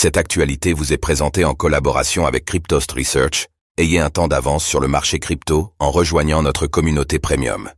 Cette 0.00 0.16
actualité 0.16 0.74
vous 0.74 0.92
est 0.92 0.96
présentée 0.96 1.44
en 1.44 1.54
collaboration 1.54 2.24
avec 2.24 2.44
Cryptost 2.44 2.92
Research. 2.92 3.48
Ayez 3.78 3.98
un 3.98 4.10
temps 4.10 4.28
d'avance 4.28 4.64
sur 4.64 4.78
le 4.78 4.86
marché 4.86 5.18
crypto 5.18 5.72
en 5.80 5.90
rejoignant 5.90 6.40
notre 6.40 6.68
communauté 6.68 7.18
premium. 7.18 7.68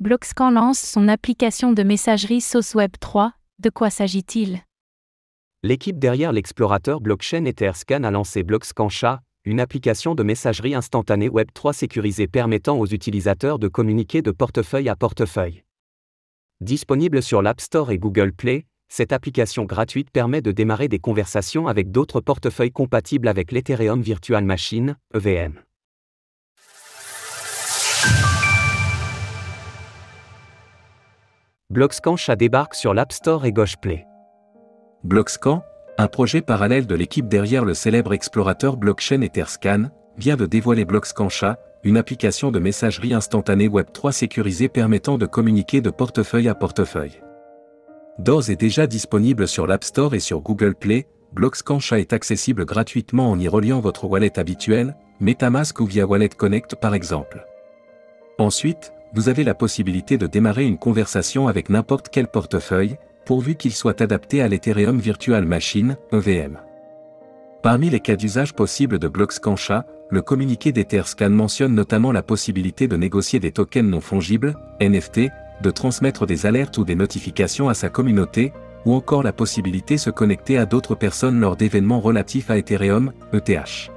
Blockscan 0.00 0.50
lance 0.50 0.80
son 0.80 1.06
application 1.06 1.70
de 1.70 1.84
messagerie 1.84 2.40
Sauce 2.40 2.74
Web 2.74 2.90
3. 2.98 3.34
De 3.60 3.70
quoi 3.70 3.88
s'agit-il? 3.88 4.64
L'équipe 5.62 6.00
derrière 6.00 6.32
l'explorateur 6.32 7.00
blockchain 7.00 7.44
Etherscan 7.44 8.02
a 8.02 8.10
lancé 8.10 8.42
Blockscan 8.42 8.88
Chat, 8.88 9.20
une 9.44 9.60
application 9.60 10.16
de 10.16 10.24
messagerie 10.24 10.74
instantanée 10.74 11.28
Web 11.28 11.50
3 11.54 11.72
sécurisée 11.72 12.26
permettant 12.26 12.80
aux 12.80 12.86
utilisateurs 12.86 13.60
de 13.60 13.68
communiquer 13.68 14.22
de 14.22 14.32
portefeuille 14.32 14.88
à 14.88 14.96
portefeuille. 14.96 15.62
Disponible 16.60 17.22
sur 17.22 17.42
l'App 17.42 17.60
Store 17.60 17.92
et 17.92 17.98
Google 17.98 18.32
Play, 18.32 18.66
cette 18.88 19.12
application 19.12 19.64
gratuite 19.64 20.10
permet 20.10 20.42
de 20.42 20.52
démarrer 20.52 20.88
des 20.88 20.98
conversations 20.98 21.66
avec 21.66 21.90
d'autres 21.90 22.20
portefeuilles 22.20 22.72
compatibles 22.72 23.28
avec 23.28 23.52
l'Ethereum 23.52 24.00
Virtual 24.00 24.44
Machine, 24.44 24.96
EVM. 25.14 25.60
Blockscan 31.68 32.16
Chat 32.16 32.36
débarque 32.36 32.74
sur 32.74 32.94
l'App 32.94 33.12
Store 33.12 33.44
et 33.44 33.52
Gauche 33.52 33.76
Play. 33.76 34.06
Blockscan, 35.02 35.62
un 35.98 36.06
projet 36.06 36.40
parallèle 36.40 36.86
de 36.86 36.94
l'équipe 36.94 37.28
derrière 37.28 37.64
le 37.64 37.74
célèbre 37.74 38.12
explorateur 38.12 38.76
blockchain 38.76 39.20
Etherscan, 39.20 39.90
vient 40.16 40.36
de 40.36 40.46
dévoiler 40.46 40.84
Blockscan 40.84 41.28
Chat, 41.28 41.58
une 41.82 41.96
application 41.96 42.50
de 42.50 42.60
messagerie 42.60 43.14
instantanée 43.14 43.68
Web3 43.68 44.12
sécurisée 44.12 44.68
permettant 44.68 45.18
de 45.18 45.26
communiquer 45.26 45.80
de 45.80 45.90
portefeuille 45.90 46.48
à 46.48 46.54
portefeuille. 46.54 47.20
D'ores 48.18 48.50
et 48.50 48.56
déjà 48.56 48.86
disponible 48.86 49.46
sur 49.46 49.66
l'App 49.66 49.84
Store 49.84 50.14
et 50.14 50.20
sur 50.20 50.40
Google 50.40 50.74
Play, 50.74 51.06
Blockscancha 51.34 52.00
est 52.00 52.14
accessible 52.14 52.64
gratuitement 52.64 53.30
en 53.30 53.38
y 53.38 53.46
reliant 53.46 53.80
votre 53.80 54.06
wallet 54.06 54.38
habituel, 54.38 54.96
MetaMask 55.20 55.78
ou 55.80 55.84
via 55.84 56.06
Wallet 56.06 56.30
Connect 56.30 56.76
par 56.76 56.94
exemple. 56.94 57.46
Ensuite, 58.38 58.92
vous 59.14 59.28
avez 59.28 59.44
la 59.44 59.54
possibilité 59.54 60.16
de 60.16 60.26
démarrer 60.26 60.64
une 60.64 60.78
conversation 60.78 61.46
avec 61.46 61.68
n'importe 61.68 62.08
quel 62.10 62.26
portefeuille, 62.28 62.96
pourvu 63.26 63.54
qu'il 63.54 63.72
soit 63.72 64.00
adapté 64.00 64.40
à 64.40 64.48
l'Ethereum 64.48 64.98
Virtual 64.98 65.44
Machine, 65.44 65.96
EVM. 66.12 66.58
Parmi 67.62 67.90
les 67.90 68.00
cas 68.00 68.16
d'usage 68.16 68.54
possibles 68.54 68.98
de 68.98 69.08
Blockscancha, 69.08 69.84
le 70.08 70.22
communiqué 70.22 70.70
d'Etherscan 70.72 71.30
mentionne 71.30 71.74
notamment 71.74 72.12
la 72.12 72.22
possibilité 72.22 72.86
de 72.86 72.96
négocier 72.96 73.40
des 73.40 73.50
tokens 73.50 73.90
non 73.90 74.00
fongibles, 74.00 74.54
NFT, 74.80 75.30
de 75.62 75.70
transmettre 75.70 76.26
des 76.26 76.46
alertes 76.46 76.78
ou 76.78 76.84
des 76.84 76.94
notifications 76.94 77.68
à 77.68 77.74
sa 77.74 77.88
communauté, 77.88 78.52
ou 78.84 78.94
encore 78.94 79.22
la 79.22 79.32
possibilité 79.32 79.96
de 79.96 80.00
se 80.00 80.10
connecter 80.10 80.58
à 80.58 80.66
d'autres 80.66 80.94
personnes 80.94 81.40
lors 81.40 81.56
d'événements 81.56 82.00
relatifs 82.00 82.50
à 82.50 82.56
Ethereum, 82.56 83.12
ETH. 83.32 83.90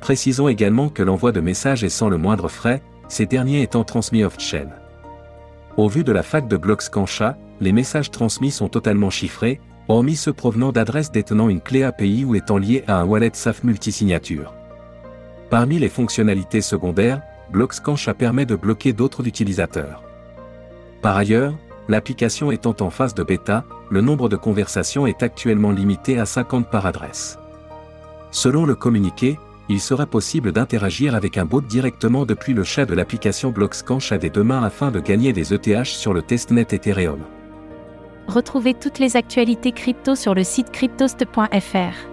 Précisons 0.00 0.48
également 0.48 0.88
que 0.88 1.02
l'envoi 1.02 1.30
de 1.30 1.40
messages 1.40 1.84
est 1.84 1.88
sans 1.88 2.08
le 2.08 2.18
moindre 2.18 2.48
frais, 2.48 2.82
ces 3.08 3.26
derniers 3.26 3.62
étant 3.62 3.84
transmis 3.84 4.24
off-chain. 4.24 4.68
Au 5.76 5.88
vu 5.88 6.02
de 6.02 6.12
la 6.12 6.22
fac 6.22 6.48
de 6.48 6.56
Blockscancha, 6.56 7.36
les 7.60 7.72
messages 7.72 8.10
transmis 8.10 8.50
sont 8.50 8.68
totalement 8.68 9.10
chiffrés, 9.10 9.60
hormis 9.88 10.16
ceux 10.16 10.32
provenant 10.32 10.72
d'adresses 10.72 11.12
détenant 11.12 11.48
une 11.48 11.60
clé 11.60 11.84
API 11.84 12.24
ou 12.24 12.34
étant 12.34 12.58
liées 12.58 12.82
à 12.88 13.00
un 13.00 13.04
wallet 13.04 13.30
SAF 13.32 13.62
multisignature. 13.62 14.52
Parmi 15.50 15.78
les 15.78 15.88
fonctionnalités 15.88 16.62
secondaires, 16.62 17.22
Blockscancha 17.52 18.14
permet 18.14 18.46
de 18.46 18.56
bloquer 18.56 18.92
d'autres 18.92 19.26
utilisateurs. 19.26 20.02
Par 21.02 21.16
ailleurs, 21.16 21.54
l'application 21.88 22.52
étant 22.52 22.76
en 22.80 22.88
phase 22.88 23.14
de 23.14 23.24
bêta, 23.24 23.64
le 23.90 24.00
nombre 24.00 24.28
de 24.28 24.36
conversations 24.36 25.06
est 25.06 25.24
actuellement 25.24 25.72
limité 25.72 26.18
à 26.20 26.26
50 26.26 26.70
par 26.70 26.86
adresse. 26.86 27.38
Selon 28.30 28.64
le 28.64 28.76
communiqué, 28.76 29.38
il 29.68 29.80
sera 29.80 30.06
possible 30.06 30.52
d'interagir 30.52 31.14
avec 31.16 31.38
un 31.38 31.44
bot 31.44 31.60
directement 31.60 32.24
depuis 32.24 32.54
le 32.54 32.62
chat 32.62 32.86
de 32.86 32.94
l'application 32.94 33.50
Blockscan 33.50 33.98
Chat 33.98 34.18
dès 34.18 34.30
demain 34.30 34.62
afin 34.62 34.90
de 34.90 35.00
gagner 35.00 35.32
des 35.32 35.52
ETH 35.52 35.84
sur 35.84 36.14
le 36.14 36.22
testnet 36.22 36.66
Ethereum. 36.70 37.20
Retrouvez 38.28 38.74
toutes 38.74 39.00
les 39.00 39.16
actualités 39.16 39.72
crypto 39.72 40.14
sur 40.14 40.34
le 40.34 40.44
site 40.44 40.70
cryptost.fr. 40.70 42.12